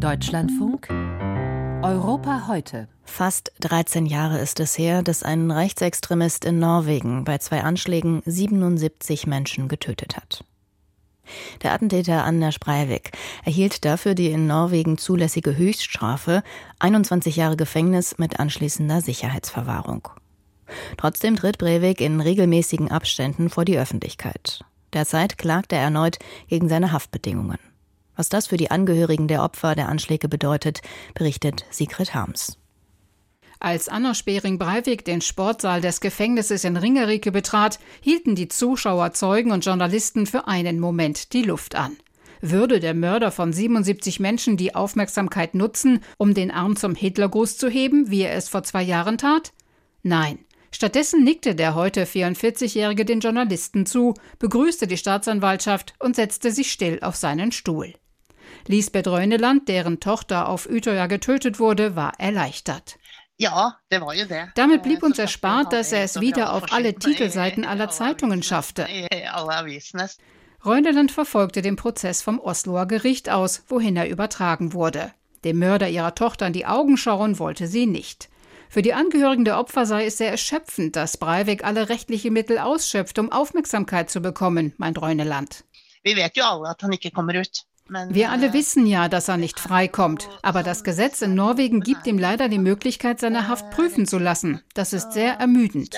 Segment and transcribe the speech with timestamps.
[0.00, 0.88] Deutschlandfunk
[1.82, 2.88] Europa heute.
[3.04, 9.26] Fast 13 Jahre ist es her, dass ein Rechtsextremist in Norwegen bei zwei Anschlägen 77
[9.26, 10.42] Menschen getötet hat.
[11.62, 13.12] Der Attentäter Anders Breivik
[13.44, 16.42] erhielt dafür die in Norwegen zulässige Höchststrafe
[16.78, 20.08] 21 Jahre Gefängnis mit anschließender Sicherheitsverwahrung.
[20.96, 24.64] Trotzdem tritt Breivik in regelmäßigen Abständen vor die Öffentlichkeit.
[24.94, 27.58] Derzeit klagt er erneut gegen seine Haftbedingungen.
[28.20, 30.82] Was das für die Angehörigen der Opfer der Anschläge bedeutet,
[31.14, 32.58] berichtet Sigrid Harms.
[33.60, 39.64] Als Anna Spering-Breivik den Sportsaal des Gefängnisses in Ringerike betrat, hielten die Zuschauer, Zeugen und
[39.64, 41.96] Journalisten für einen Moment die Luft an.
[42.42, 47.70] Würde der Mörder von 77 Menschen die Aufmerksamkeit nutzen, um den Arm zum Hitlergruß zu
[47.70, 49.54] heben, wie er es vor zwei Jahren tat?
[50.02, 50.40] Nein.
[50.72, 56.98] Stattdessen nickte der heute 44-Jährige den Journalisten zu, begrüßte die Staatsanwaltschaft und setzte sich still
[57.00, 57.94] auf seinen Stuhl.
[58.66, 62.98] Lisbeth Reuneland, deren Tochter auf Utøya getötet wurde, war erleichtert.
[63.36, 64.52] Ja, der war ja der.
[64.54, 68.86] Damit blieb uns erspart, dass er es wieder auf alle Titelseiten aller Zeitungen schaffte.
[70.62, 75.12] Reuneland verfolgte den Prozess vom Osloer Gericht aus, wohin er übertragen wurde.
[75.42, 78.28] Dem Mörder ihrer Tochter in die Augen schauen wollte sie nicht.
[78.68, 83.18] Für die Angehörigen der Opfer sei es sehr erschöpfend, dass Breivik alle rechtliche Mittel ausschöpft,
[83.18, 85.64] um Aufmerksamkeit zu bekommen, meint Reuneland.
[86.02, 87.64] Wir vet jo alle han ikke kommer ut.
[88.08, 90.28] Wir alle wissen ja, dass er nicht freikommt.
[90.42, 94.62] Aber das Gesetz in Norwegen gibt ihm leider die Möglichkeit, seine Haft prüfen zu lassen.
[94.74, 95.94] Das ist sehr ermüdend.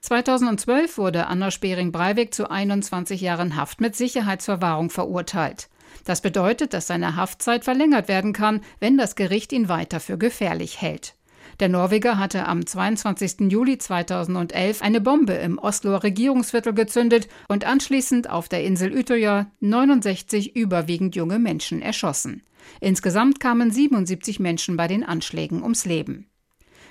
[0.00, 5.68] 2012 wurde Anna Spering-Breivik zu 21 Jahren Haft mit Sicherheitsverwahrung verurteilt.
[6.04, 10.80] Das bedeutet, dass seine Haftzeit verlängert werden kann, wenn das Gericht ihn weiter für gefährlich
[10.80, 11.14] hält.
[11.60, 13.50] Der Norweger hatte am 22.
[13.50, 20.56] Juli 2011 eine Bombe im Osloer Regierungsviertel gezündet und anschließend auf der Insel Utøya 69
[20.56, 22.42] überwiegend junge Menschen erschossen.
[22.80, 26.28] Insgesamt kamen 77 Menschen bei den Anschlägen ums Leben.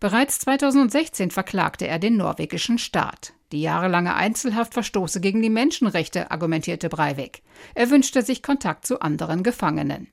[0.00, 3.32] Bereits 2016 verklagte er den norwegischen Staat.
[3.52, 7.42] Die jahrelange Einzelhaft verstoße gegen die Menschenrechte, argumentierte Breivik.
[7.74, 10.08] Er wünschte sich Kontakt zu anderen Gefangenen.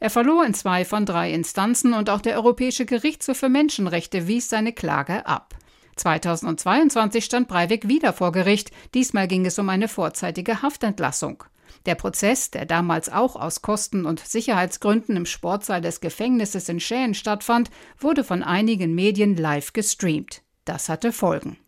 [0.00, 4.48] Er verlor in zwei von drei Instanzen und auch der Europäische Gerichtshof für Menschenrechte wies
[4.48, 5.54] seine Klage ab.
[5.96, 8.70] 2022 stand Breivik wieder vor Gericht.
[8.94, 11.44] Diesmal ging es um eine vorzeitige Haftentlassung.
[11.86, 17.14] Der Prozess, der damals auch aus Kosten- und Sicherheitsgründen im Sportsaal des Gefängnisses in Schäen
[17.14, 20.42] stattfand, wurde von einigen Medien live gestreamt.
[20.64, 21.58] Das hatte Folgen.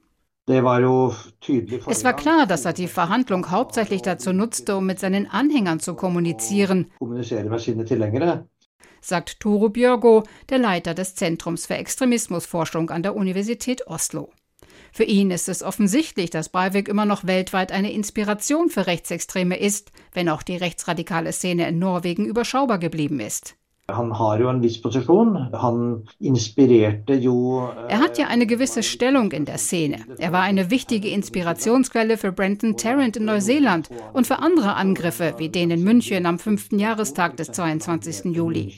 [1.86, 5.94] Es war klar, dass er die Verhandlung hauptsächlich dazu nutzte, um mit seinen Anhängern zu
[5.94, 6.90] kommunizieren,
[9.00, 14.30] sagt Toro Björgo, der Leiter des Zentrums für Extremismusforschung an der Universität Oslo.
[14.92, 19.92] Für ihn ist es offensichtlich, dass Breivik immer noch weltweit eine Inspiration für Rechtsextreme ist,
[20.12, 23.56] wenn auch die rechtsradikale Szene in Norwegen überschaubar geblieben ist.
[27.88, 29.98] Er hat ja eine gewisse Stellung in der Szene.
[30.18, 35.48] Er war eine wichtige Inspirationsquelle für Brenton Tarrant in Neuseeland und für andere Angriffe wie
[35.48, 38.36] den in München am fünften Jahrestag des 22.
[38.36, 38.74] Juli.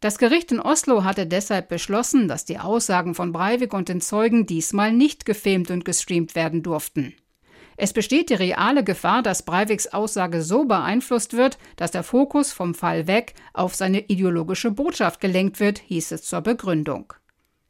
[0.00, 4.44] Das Gericht in Oslo hatte deshalb beschlossen, dass die Aussagen von Breivik und den Zeugen
[4.44, 7.14] diesmal nicht gefilmt und gestreamt werden durften.
[7.76, 12.74] Es besteht die reale Gefahr, dass Breiviks Aussage so beeinflusst wird, dass der Fokus vom
[12.74, 17.12] Fall weg auf seine ideologische Botschaft gelenkt wird, hieß es zur Begründung.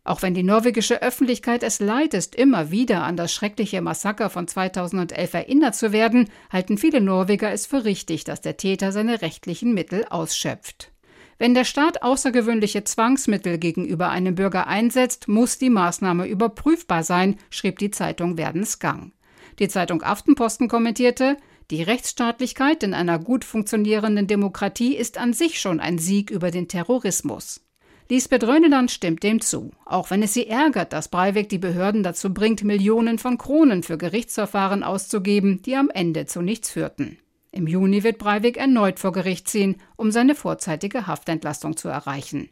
[0.06, 4.46] Auch wenn die norwegische Öffentlichkeit es leid ist, immer wieder an das schreckliche Massaker von
[4.46, 9.72] 2011 erinnert zu werden, halten viele Norweger es für richtig, dass der Täter seine rechtlichen
[9.72, 10.92] Mittel ausschöpft.
[11.38, 17.78] Wenn der Staat außergewöhnliche Zwangsmittel gegenüber einem Bürger einsetzt, muss die Maßnahme überprüfbar sein, schrieb
[17.78, 19.12] die Zeitung Werdensgang.
[19.58, 21.36] Die Zeitung Aftenposten kommentierte,
[21.70, 26.68] die Rechtsstaatlichkeit in einer gut funktionierenden Demokratie ist an sich schon ein Sieg über den
[26.68, 27.60] Terrorismus.
[28.10, 32.34] Lisbeth Röneland stimmt dem zu, auch wenn es sie ärgert, dass Breivik die Behörden dazu
[32.34, 37.18] bringt, Millionen von Kronen für Gerichtsverfahren auszugeben, die am Ende zu nichts führten.
[37.50, 42.50] Im Juni wird Breivik erneut vor Gericht ziehen, um seine vorzeitige Haftentlastung zu erreichen.